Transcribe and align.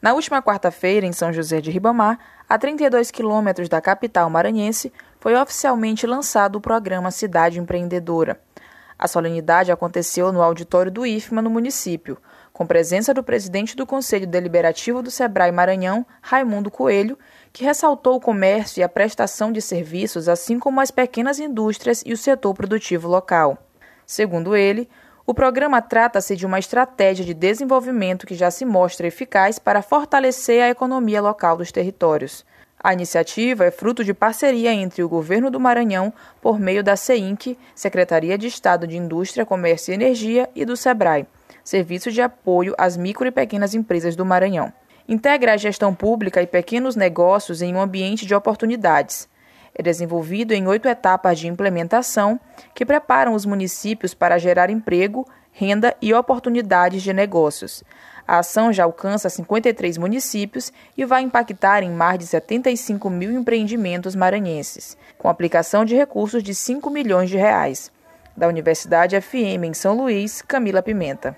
Na 0.00 0.14
última 0.14 0.40
quarta-feira, 0.40 1.04
em 1.04 1.12
São 1.12 1.32
José 1.32 1.60
de 1.60 1.72
Ribamar, 1.72 2.18
a 2.48 2.56
32 2.56 3.10
quilômetros 3.10 3.68
da 3.68 3.80
capital 3.80 4.30
maranhense, 4.30 4.92
foi 5.18 5.34
oficialmente 5.34 6.06
lançado 6.06 6.56
o 6.56 6.60
programa 6.60 7.10
Cidade 7.10 7.58
Empreendedora. 7.58 8.40
A 8.96 9.08
solenidade 9.08 9.72
aconteceu 9.72 10.32
no 10.32 10.40
auditório 10.40 10.90
do 10.90 11.04
IFMA, 11.04 11.42
no 11.42 11.50
município, 11.50 12.16
com 12.52 12.64
presença 12.64 13.12
do 13.12 13.24
presidente 13.24 13.76
do 13.76 13.86
Conselho 13.86 14.26
Deliberativo 14.26 15.02
do 15.02 15.10
Sebrae 15.10 15.50
Maranhão, 15.50 16.06
Raimundo 16.22 16.70
Coelho, 16.70 17.18
que 17.52 17.64
ressaltou 17.64 18.16
o 18.16 18.20
comércio 18.20 18.80
e 18.80 18.84
a 18.84 18.88
prestação 18.88 19.50
de 19.50 19.60
serviços, 19.60 20.28
assim 20.28 20.60
como 20.60 20.80
as 20.80 20.92
pequenas 20.92 21.40
indústrias 21.40 22.04
e 22.06 22.12
o 22.12 22.16
setor 22.16 22.54
produtivo 22.54 23.08
local. 23.08 23.58
Segundo 24.06 24.56
ele, 24.56 24.88
o 25.28 25.34
programa 25.34 25.82
trata-se 25.82 26.34
de 26.34 26.46
uma 26.46 26.58
estratégia 26.58 27.22
de 27.22 27.34
desenvolvimento 27.34 28.26
que 28.26 28.34
já 28.34 28.50
se 28.50 28.64
mostra 28.64 29.08
eficaz 29.08 29.58
para 29.58 29.82
fortalecer 29.82 30.62
a 30.62 30.70
economia 30.70 31.20
local 31.20 31.58
dos 31.58 31.70
territórios. 31.70 32.46
A 32.82 32.94
iniciativa 32.94 33.66
é 33.66 33.70
fruto 33.70 34.02
de 34.02 34.14
parceria 34.14 34.72
entre 34.72 35.02
o 35.02 35.08
governo 35.08 35.50
do 35.50 35.60
Maranhão, 35.60 36.14
por 36.40 36.58
meio 36.58 36.82
da 36.82 36.96
CEINC, 36.96 37.58
Secretaria 37.74 38.38
de 38.38 38.46
Estado 38.46 38.86
de 38.86 38.96
Indústria, 38.96 39.44
Comércio 39.44 39.92
e 39.92 39.96
Energia, 39.96 40.48
e 40.54 40.64
do 40.64 40.74
SEBRAE, 40.74 41.26
Serviço 41.62 42.10
de 42.10 42.22
Apoio 42.22 42.74
às 42.78 42.96
Micro 42.96 43.26
e 43.26 43.30
Pequenas 43.30 43.74
Empresas 43.74 44.16
do 44.16 44.24
Maranhão. 44.24 44.72
Integra 45.06 45.52
a 45.52 45.56
gestão 45.58 45.94
pública 45.94 46.40
e 46.40 46.46
pequenos 46.46 46.96
negócios 46.96 47.60
em 47.60 47.74
um 47.74 47.82
ambiente 47.82 48.24
de 48.24 48.34
oportunidades. 48.34 49.28
É 49.74 49.82
desenvolvido 49.82 50.52
em 50.52 50.66
oito 50.66 50.88
etapas 50.88 51.38
de 51.38 51.48
implementação 51.48 52.38
que 52.74 52.84
preparam 52.86 53.34
os 53.34 53.44
municípios 53.46 54.14
para 54.14 54.38
gerar 54.38 54.70
emprego, 54.70 55.26
renda 55.52 55.96
e 56.00 56.14
oportunidades 56.14 57.02
de 57.02 57.12
negócios. 57.12 57.82
A 58.26 58.40
ação 58.40 58.70
já 58.70 58.84
alcança 58.84 59.30
53 59.30 59.96
municípios 59.96 60.70
e 60.96 61.04
vai 61.04 61.22
impactar 61.22 61.82
em 61.82 61.90
mais 61.90 62.18
de 62.18 62.26
75 62.26 63.08
mil 63.08 63.32
empreendimentos 63.32 64.14
maranhenses, 64.14 64.98
com 65.16 65.30
aplicação 65.30 65.82
de 65.84 65.96
recursos 65.96 66.42
de 66.42 66.54
5 66.54 66.90
milhões 66.90 67.30
de 67.30 67.38
reais. 67.38 67.90
Da 68.36 68.46
Universidade 68.46 69.18
FM 69.18 69.64
em 69.64 69.74
São 69.74 69.96
Luís, 69.96 70.42
Camila 70.42 70.82
Pimenta. 70.82 71.34